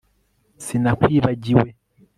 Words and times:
Sinakwibagiwe 0.65 1.65